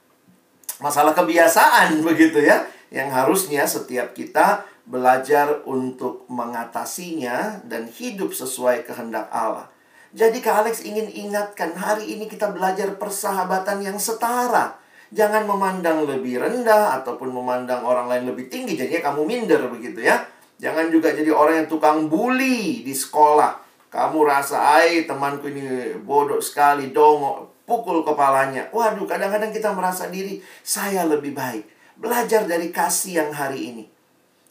Masalah 0.83 1.15
kebiasaan 1.15 1.97
begitu 2.09 2.43
ya. 2.43 2.67
Yang 2.93 3.09
harusnya 3.15 3.63
setiap 3.65 4.13
kita 4.13 4.67
belajar 4.85 5.63
untuk 5.65 6.27
mengatasinya 6.27 7.63
dan 7.65 7.87
hidup 7.89 8.35
sesuai 8.35 8.85
kehendak 8.85 9.31
Allah. 9.31 9.71
Jadi 10.13 10.45
Kak 10.45 10.67
Alex 10.67 10.85
ingin 10.85 11.09
ingatkan 11.09 11.73
hari 11.73 12.13
ini 12.13 12.29
kita 12.29 12.53
belajar 12.53 12.93
persahabatan 13.01 13.81
yang 13.81 13.97
setara. 13.97 14.77
Jangan 15.09 15.49
memandang 15.49 16.05
lebih 16.05 16.37
rendah 16.41 17.01
ataupun 17.01 17.33
memandang 17.33 17.81
orang 17.81 18.13
lain 18.13 18.29
lebih 18.29 18.53
tinggi. 18.53 18.77
Jadinya 18.77 19.09
kamu 19.09 19.25
minder 19.25 19.73
begitu 19.73 20.05
ya. 20.05 20.21
Jangan 20.61 20.93
juga 20.93 21.17
jadi 21.17 21.33
orang 21.33 21.65
yang 21.65 21.69
tukang 21.69 22.13
bully 22.13 22.85
di 22.85 22.93
sekolah. 22.93 23.61
Kamu 23.93 24.25
rasa, 24.25 24.81
ay 24.81 25.05
temanku 25.05 25.53
ini 25.53 25.97
bodoh 26.01 26.41
sekali, 26.41 26.93
dong, 26.97 27.52
pukul 27.65 28.03
kepalanya. 28.03 28.69
Waduh, 28.71 29.07
kadang-kadang 29.07 29.55
kita 29.55 29.71
merasa 29.73 30.11
diri, 30.11 30.43
saya 30.63 31.07
lebih 31.07 31.35
baik. 31.35 31.65
Belajar 31.99 32.47
dari 32.49 32.75
kasih 32.75 33.23
yang 33.23 33.31
hari 33.31 33.73
ini. 33.73 33.85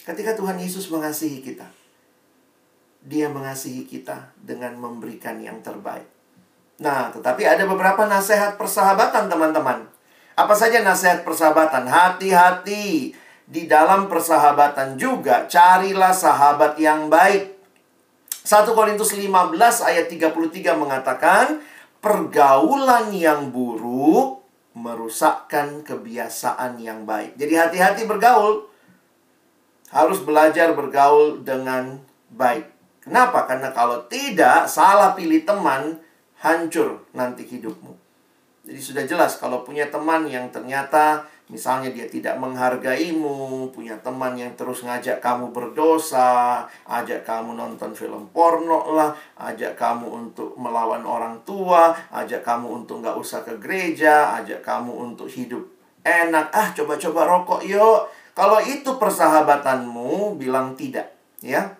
Ketika 0.02 0.34
Tuhan 0.34 0.58
Yesus 0.58 0.90
mengasihi 0.90 1.44
kita, 1.46 1.68
dia 3.02 3.30
mengasihi 3.30 3.86
kita 3.86 4.34
dengan 4.38 4.78
memberikan 4.78 5.42
yang 5.42 5.62
terbaik. 5.62 6.06
Nah, 6.82 7.14
tetapi 7.14 7.46
ada 7.46 7.70
beberapa 7.70 8.10
nasihat 8.10 8.58
persahabatan, 8.58 9.30
teman-teman. 9.30 9.86
Apa 10.34 10.58
saja 10.58 10.82
nasihat 10.82 11.22
persahabatan? 11.22 11.86
Hati-hati 11.86 13.14
di 13.46 13.64
dalam 13.70 14.10
persahabatan 14.10 14.98
juga 14.98 15.46
carilah 15.46 16.16
sahabat 16.16 16.80
yang 16.82 17.12
baik. 17.12 17.54
1 18.42 18.74
Korintus 18.74 19.14
15 19.14 19.54
ayat 19.86 20.10
33 20.10 20.74
mengatakan, 20.74 21.62
pergaulan 22.02 23.14
yang 23.14 23.54
buruk 23.54 24.42
merusakkan 24.74 25.86
kebiasaan 25.86 26.82
yang 26.82 27.06
baik. 27.06 27.38
Jadi 27.38 27.54
hati-hati 27.56 28.04
bergaul. 28.10 28.68
Harus 29.92 30.24
belajar 30.24 30.72
bergaul 30.72 31.44
dengan 31.44 32.00
baik. 32.32 32.68
Kenapa? 33.04 33.44
Karena 33.44 33.76
kalau 33.76 34.08
tidak, 34.08 34.72
salah 34.72 35.12
pilih 35.12 35.44
teman, 35.44 36.00
hancur 36.40 37.04
nanti 37.12 37.44
hidupmu. 37.44 37.94
Jadi 38.62 38.80
sudah 38.80 39.04
jelas 39.04 39.36
kalau 39.42 39.66
punya 39.68 39.90
teman 39.92 40.30
yang 40.30 40.48
ternyata 40.54 41.26
Misalnya 41.52 41.92
dia 41.92 42.08
tidak 42.08 42.40
menghargaimu, 42.40 43.68
punya 43.76 44.00
teman 44.00 44.40
yang 44.40 44.56
terus 44.56 44.88
ngajak 44.88 45.20
kamu 45.20 45.52
berdosa, 45.52 46.64
ajak 46.88 47.28
kamu 47.28 47.60
nonton 47.60 47.92
film 47.92 48.32
porno 48.32 48.96
lah, 48.96 49.12
ajak 49.36 49.76
kamu 49.76 50.08
untuk 50.08 50.56
melawan 50.56 51.04
orang 51.04 51.36
tua, 51.44 51.92
ajak 52.16 52.40
kamu 52.42 52.82
untuk 52.82 53.04
nggak 53.04 53.20
usah 53.20 53.44
ke 53.44 53.60
gereja, 53.60 54.40
ajak 54.40 54.64
kamu 54.64 55.12
untuk 55.12 55.28
hidup 55.28 55.68
enak. 56.08 56.48
Ah, 56.56 56.72
coba-coba 56.72 57.28
rokok 57.28 57.62
yuk. 57.68 58.08
Kalau 58.32 58.64
itu 58.64 58.96
persahabatanmu, 58.96 60.40
bilang 60.40 60.80
tidak. 60.80 61.12
Ya, 61.44 61.76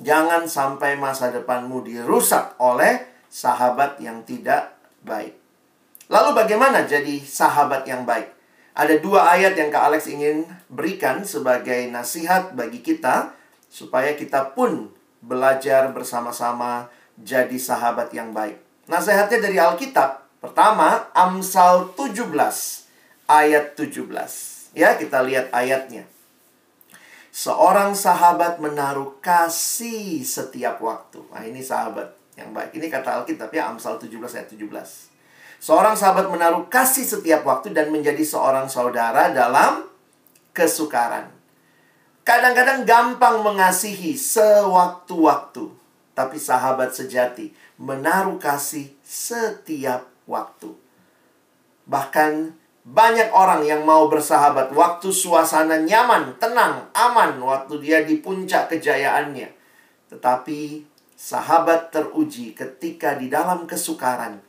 Jangan 0.00 0.48
sampai 0.48 0.96
masa 0.96 1.28
depanmu 1.28 1.84
dirusak 1.84 2.56
oleh 2.56 3.04
sahabat 3.28 4.00
yang 4.00 4.24
tidak 4.24 4.72
baik. 5.04 5.36
Lalu 6.08 6.32
bagaimana 6.32 6.88
jadi 6.88 7.20
sahabat 7.20 7.84
yang 7.84 8.08
baik? 8.08 8.39
Ada 8.70 9.02
dua 9.02 9.34
ayat 9.34 9.58
yang 9.58 9.74
Kak 9.74 9.90
Alex 9.90 10.06
ingin 10.06 10.46
berikan 10.70 11.26
sebagai 11.26 11.90
nasihat 11.90 12.54
bagi 12.54 12.78
kita 12.78 13.34
supaya 13.66 14.14
kita 14.14 14.54
pun 14.54 14.94
belajar 15.20 15.90
bersama-sama 15.90 16.86
jadi 17.18 17.58
sahabat 17.58 18.14
yang 18.14 18.30
baik. 18.30 18.58
Nasihatnya 18.86 19.38
dari 19.42 19.58
Alkitab. 19.58 20.26
Pertama, 20.40 21.12
Amsal 21.12 21.92
17 21.94 22.30
ayat 23.28 23.76
17. 23.76 24.72
Ya, 24.72 24.96
kita 24.96 25.20
lihat 25.20 25.52
ayatnya. 25.52 26.08
Seorang 27.30 27.94
sahabat 27.94 28.58
menaruh 28.58 29.20
kasih 29.22 30.24
setiap 30.26 30.82
waktu. 30.82 31.22
Nah, 31.30 31.44
ini 31.46 31.62
sahabat 31.62 32.10
yang 32.34 32.50
baik. 32.50 32.74
Ini 32.74 32.86
kata 32.90 33.22
Alkitab 33.22 33.52
ya, 33.52 33.70
Amsal 33.70 34.00
17 34.00 34.34
ayat 34.34 34.48
17. 34.50 35.19
Seorang 35.60 35.92
sahabat 35.92 36.32
menaruh 36.32 36.72
kasih 36.72 37.04
setiap 37.04 37.44
waktu 37.44 37.76
dan 37.76 37.92
menjadi 37.92 38.24
seorang 38.24 38.64
saudara 38.72 39.28
dalam 39.28 39.84
kesukaran. 40.56 41.28
Kadang-kadang 42.24 42.88
gampang 42.88 43.44
mengasihi 43.44 44.16
sewaktu-waktu, 44.16 45.68
tapi 46.16 46.40
sahabat 46.40 46.96
sejati 46.96 47.52
menaruh 47.76 48.40
kasih 48.40 48.88
setiap 49.04 50.08
waktu. 50.24 50.72
Bahkan 51.84 52.56
banyak 52.88 53.28
orang 53.28 53.60
yang 53.68 53.84
mau 53.84 54.08
bersahabat 54.08 54.72
waktu 54.72 55.12
suasana 55.12 55.84
nyaman, 55.84 56.40
tenang, 56.40 56.88
aman 56.96 57.36
waktu 57.36 57.84
dia 57.84 58.00
di 58.00 58.16
puncak 58.16 58.72
kejayaannya. 58.72 59.52
Tetapi 60.08 60.88
sahabat 61.12 61.92
teruji 61.92 62.56
ketika 62.56 63.20
di 63.20 63.28
dalam 63.28 63.68
kesukaran 63.68 64.40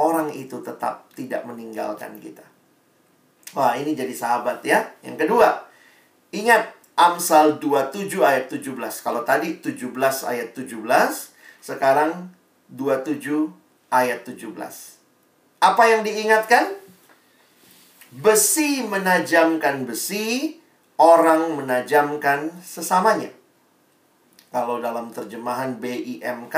orang 0.00 0.32
itu 0.32 0.56
tetap 0.64 1.12
tidak 1.12 1.44
meninggalkan 1.44 2.16
kita. 2.16 2.40
Wah, 3.52 3.76
ini 3.76 3.92
jadi 3.92 4.16
sahabat 4.16 4.64
ya. 4.64 4.88
Yang 5.04 5.28
kedua, 5.28 5.68
ingat 6.32 6.72
Amsal 6.96 7.60
27 7.60 8.24
ayat 8.24 8.48
17. 8.48 9.04
Kalau 9.04 9.20
tadi 9.28 9.60
17 9.60 9.92
ayat 10.24 10.56
17, 10.56 11.36
sekarang 11.60 12.32
27 12.72 13.52
ayat 13.92 14.24
17. 14.24 14.56
Apa 15.60 15.82
yang 15.92 16.00
diingatkan? 16.00 16.80
Besi 18.10 18.82
menajamkan 18.82 19.86
besi, 19.86 20.58
orang 20.98 21.54
menajamkan 21.54 22.50
sesamanya. 22.64 23.30
Kalau 24.50 24.82
dalam 24.82 25.14
terjemahan 25.14 25.78
BIMK, 25.78 26.56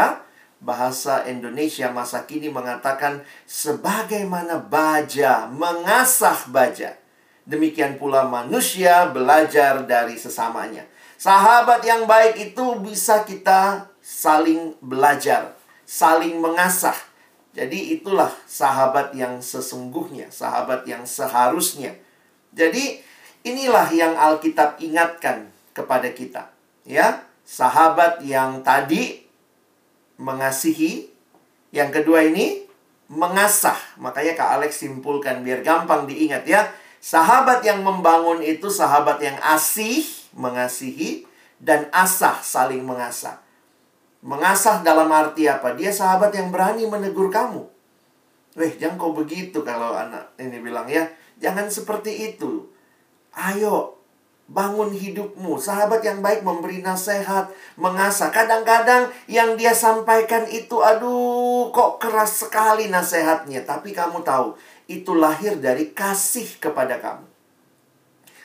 bahasa 0.63 1.27
Indonesia 1.27 1.91
masa 1.91 2.23
kini 2.23 2.47
mengatakan 2.47 3.27
sebagaimana 3.45 4.63
baja 4.63 5.51
mengasah 5.51 6.47
baja. 6.49 6.95
Demikian 7.43 7.99
pula 7.99 8.23
manusia 8.23 9.11
belajar 9.11 9.83
dari 9.83 10.15
sesamanya. 10.15 10.87
Sahabat 11.19 11.83
yang 11.83 12.07
baik 12.07 12.55
itu 12.55 12.79
bisa 12.79 13.27
kita 13.27 13.91
saling 13.99 14.79
belajar, 14.79 15.55
saling 15.83 16.39
mengasah. 16.39 16.95
Jadi 17.53 17.99
itulah 17.99 18.31
sahabat 18.47 19.13
yang 19.13 19.43
sesungguhnya, 19.43 20.31
sahabat 20.31 20.87
yang 20.87 21.03
seharusnya. 21.03 21.99
Jadi 22.55 23.03
inilah 23.43 23.91
yang 23.91 24.15
Alkitab 24.15 24.79
ingatkan 24.79 25.51
kepada 25.75 26.11
kita, 26.15 26.51
ya. 26.87 27.27
Sahabat 27.43 28.23
yang 28.23 28.63
tadi 28.63 29.22
mengasihi. 30.17 31.09
Yang 31.73 32.03
kedua 32.03 32.29
ini 32.29 32.69
mengasah. 33.13 33.77
Makanya 34.01 34.33
Kak 34.37 34.51
Alex 34.61 34.81
simpulkan 34.81 35.45
biar 35.45 35.61
gampang 35.61 36.09
diingat 36.09 36.49
ya. 36.49 36.69
Sahabat 37.03 37.67
yang 37.67 37.83
membangun 37.83 38.41
itu 38.41 38.71
sahabat 38.71 39.19
yang 39.19 39.35
asih, 39.43 40.07
mengasihi, 40.39 41.27
dan 41.59 41.91
asah, 41.91 42.39
saling 42.43 42.83
mengasah. 42.87 43.43
Mengasah 44.23 44.87
dalam 44.87 45.11
arti 45.11 45.51
apa? 45.51 45.75
Dia 45.75 45.91
sahabat 45.91 46.31
yang 46.31 46.55
berani 46.55 46.87
menegur 46.87 47.27
kamu. 47.27 47.67
Weh, 48.55 48.73
jangan 48.79 49.01
kau 49.01 49.17
begitu 49.17 49.65
kalau 49.67 49.97
anak 49.97 50.31
ini 50.39 50.63
bilang 50.63 50.87
ya. 50.87 51.11
Jangan 51.43 51.67
seperti 51.73 52.35
itu. 52.35 52.71
Ayo, 53.35 54.02
Bangun 54.53 54.93
hidupmu. 54.93 55.57
Sahabat 55.57 56.05
yang 56.05 56.21
baik 56.21 56.45
memberi 56.45 56.85
nasihat, 56.85 57.49
mengasah. 57.81 58.29
Kadang-kadang 58.29 59.09
yang 59.25 59.57
dia 59.57 59.73
sampaikan 59.73 60.45
itu, 60.45 60.85
aduh, 60.85 61.73
kok 61.73 61.97
keras 61.97 62.45
sekali 62.45 62.93
nasihatnya. 62.93 63.65
Tapi 63.65 63.97
kamu 63.97 64.21
tahu, 64.21 64.53
itu 64.93 65.17
lahir 65.17 65.57
dari 65.57 65.97
kasih 65.97 66.61
kepada 66.61 67.01
kamu. 67.01 67.25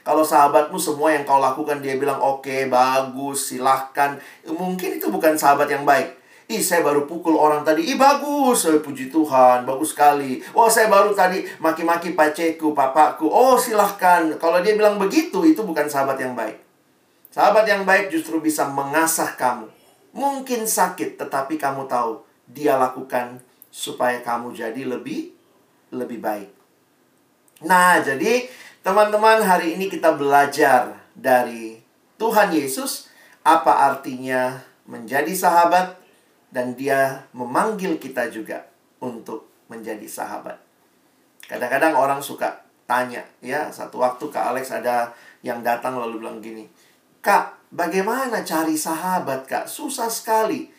Kalau 0.08 0.24
sahabatmu 0.24 0.80
semua 0.80 1.12
yang 1.12 1.28
kau 1.28 1.43
lakukan, 1.43 1.84
dia 1.84 2.00
bilang, 2.00 2.24
oke, 2.24 2.48
okay, 2.48 2.72
bagus, 2.72 3.52
silahkan. 3.52 4.15
Mungkin 4.48 5.04
itu 5.04 5.12
bukan 5.12 5.36
sahabat 5.36 5.67
yang 5.67 5.84
baik. 5.84 6.15
Ih, 6.48 6.64
saya 6.64 6.80
baru 6.80 7.04
pukul 7.04 7.36
orang 7.36 7.68
tadi. 7.68 7.92
Ih, 7.92 8.00
bagus. 8.00 8.64
Oh, 8.72 8.80
puji 8.80 9.12
Tuhan. 9.12 9.68
Bagus 9.68 9.92
sekali. 9.92 10.40
Oh, 10.56 10.72
saya 10.72 10.88
baru 10.88 11.12
tadi 11.12 11.44
maki-maki 11.60 12.16
paceku, 12.16 12.72
papaku. 12.72 13.28
Oh, 13.28 13.60
silahkan. 13.60 14.32
Kalau 14.40 14.64
dia 14.64 14.80
bilang 14.80 14.96
begitu, 14.96 15.44
itu 15.44 15.60
bukan 15.68 15.92
sahabat 15.92 16.16
yang 16.24 16.40
baik. 16.40 16.56
Sahabat 17.36 17.68
yang 17.68 17.84
baik 17.84 18.08
justru 18.08 18.40
bisa 18.40 18.64
mengasah 18.64 19.36
kamu. 19.36 19.68
Mungkin 20.16 20.64
sakit, 20.64 21.20
tetapi 21.20 21.60
kamu 21.60 21.84
tahu 21.92 22.24
dia 22.48 22.80
lakukan 22.80 23.44
supaya 23.68 24.24
kamu 24.24 24.56
jadi 24.56 24.88
lebih 24.88 25.36
lebih 25.92 26.24
baik. 26.24 26.50
Nah, 27.68 28.00
jadi 28.00 28.48
teman-teman 28.82 29.44
hari 29.44 29.76
ini 29.76 29.92
kita 29.92 30.16
belajar 30.16 30.96
dari 31.12 31.84
Tuhan 32.16 32.56
Yesus 32.56 33.12
apa 33.44 33.92
artinya 33.92 34.64
menjadi 34.88 35.32
sahabat 35.36 36.07
dan 36.52 36.74
dia 36.76 37.28
memanggil 37.36 38.00
kita 38.00 38.32
juga 38.32 38.64
untuk 39.04 39.48
menjadi 39.68 40.08
sahabat. 40.08 40.58
Kadang-kadang 41.48 41.96
orang 41.96 42.20
suka 42.20 42.64
tanya, 42.88 43.24
ya, 43.44 43.72
satu 43.72 44.00
waktu 44.00 44.28
Kak 44.32 44.56
Alex 44.56 44.72
ada 44.72 45.12
yang 45.44 45.64
datang 45.64 46.00
lalu 46.00 46.24
bilang 46.24 46.40
gini, 46.40 46.68
Kak, 47.24 47.72
bagaimana 47.72 48.44
cari 48.44 48.76
sahabat, 48.76 49.48
Kak? 49.48 49.66
Susah 49.68 50.08
sekali. 50.08 50.72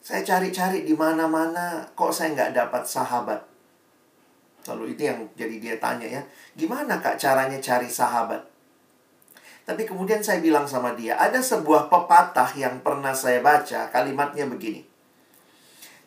Saya 0.00 0.24
cari-cari 0.24 0.88
di 0.88 0.96
mana-mana, 0.96 1.84
kok 1.92 2.12
saya 2.12 2.32
nggak 2.32 2.52
dapat 2.56 2.84
sahabat? 2.88 3.40
Lalu 4.68 4.96
itu 4.96 5.08
yang 5.08 5.20
jadi 5.36 5.56
dia 5.60 5.76
tanya 5.76 6.08
ya, 6.08 6.22
gimana 6.56 7.00
Kak 7.00 7.20
caranya 7.20 7.60
cari 7.60 7.88
sahabat? 7.88 8.40
Tapi 9.68 9.84
kemudian 9.84 10.24
saya 10.24 10.40
bilang 10.40 10.64
sama 10.64 10.96
dia, 10.96 11.20
ada 11.20 11.44
sebuah 11.44 11.92
pepatah 11.92 12.56
yang 12.56 12.80
pernah 12.80 13.12
saya 13.12 13.44
baca, 13.44 13.92
kalimatnya 13.92 14.48
begini. 14.48 14.80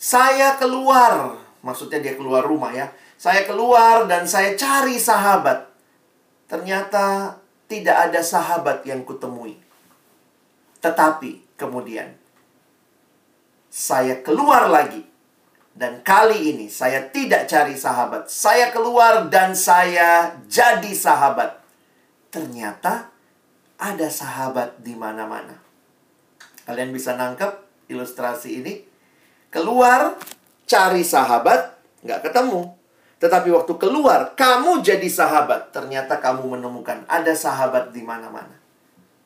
Saya 0.02 0.58
keluar, 0.58 1.38
maksudnya 1.62 2.02
dia 2.02 2.18
keluar 2.18 2.42
rumah 2.42 2.74
ya. 2.74 2.90
Saya 3.22 3.46
keluar 3.46 4.10
dan 4.10 4.26
saya 4.26 4.58
cari 4.58 4.98
sahabat. 4.98 5.70
Ternyata 6.50 7.38
tidak 7.70 8.10
ada 8.10 8.26
sahabat 8.26 8.82
yang 8.82 9.06
kutemui. 9.06 9.62
Tetapi 10.82 11.54
kemudian 11.54 12.18
saya 13.70 14.26
keluar 14.26 14.74
lagi. 14.74 15.06
Dan 15.78 16.02
kali 16.02 16.50
ini 16.50 16.66
saya 16.66 17.14
tidak 17.14 17.46
cari 17.46 17.78
sahabat. 17.78 18.26
Saya 18.26 18.74
keluar 18.74 19.30
dan 19.30 19.54
saya 19.54 20.34
jadi 20.50 20.98
sahabat. 20.98 21.62
Ternyata 22.34 23.11
ada 23.82 24.08
sahabat 24.14 24.78
di 24.86 24.94
mana-mana. 24.94 25.58
Kalian 26.70 26.94
bisa 26.94 27.18
nangkep 27.18 27.50
ilustrasi 27.90 28.62
ini? 28.62 28.86
Keluar, 29.50 30.16
cari 30.70 31.02
sahabat, 31.02 31.82
nggak 32.06 32.30
ketemu. 32.30 32.78
Tetapi 33.18 33.50
waktu 33.50 33.74
keluar, 33.82 34.38
kamu 34.38 34.86
jadi 34.86 35.10
sahabat. 35.10 35.74
Ternyata 35.74 36.22
kamu 36.22 36.56
menemukan 36.58 37.04
ada 37.10 37.34
sahabat 37.34 37.90
di 37.90 38.06
mana-mana. 38.06 38.54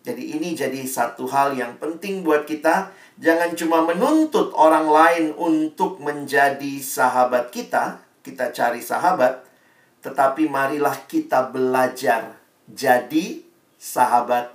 Jadi 0.07 0.37
ini 0.37 0.55
jadi 0.55 0.85
satu 0.87 1.27
hal 1.27 1.53
yang 1.59 1.75
penting 1.75 2.23
buat 2.23 2.47
kita. 2.47 2.95
Jangan 3.19 3.57
cuma 3.59 3.83
menuntut 3.83 4.55
orang 4.55 4.87
lain 4.87 5.25
untuk 5.35 5.99
menjadi 5.99 6.79
sahabat 6.79 7.51
kita. 7.51 7.99
Kita 8.23 8.55
cari 8.55 8.79
sahabat. 8.79 9.43
tetapi 10.05 10.45
marilah 10.45 10.93
kita 11.09 11.49
belajar 11.49 12.37
jadi 12.69 13.44
sahabat 13.85 14.49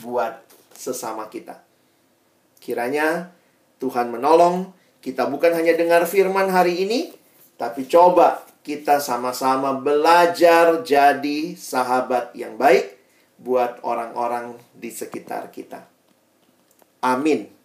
buat 0.00 0.40
sesama 0.72 1.28
kita. 1.28 1.60
Kiranya 2.64 3.28
Tuhan 3.76 4.08
menolong 4.08 4.72
kita 5.04 5.28
bukan 5.28 5.52
hanya 5.52 5.76
dengar 5.76 6.08
firman 6.08 6.48
hari 6.48 6.88
ini, 6.88 7.12
tapi 7.60 7.84
coba 7.84 8.40
kita 8.64 9.00
sama-sama 9.00 9.76
belajar 9.76 10.80
jadi 10.80 11.56
sahabat 11.56 12.32
yang 12.32 12.56
baik 12.56 12.96
buat 13.40 13.80
orang-orang 13.84 14.56
di 14.76 14.88
sekitar 14.92 15.52
kita. 15.52 15.84
Amin. 17.00 17.59